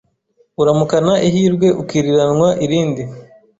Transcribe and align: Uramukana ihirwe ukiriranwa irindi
Uramukana 0.61 1.13
ihirwe 1.27 1.67
ukiriranwa 1.81 2.49
irindi 2.65 3.03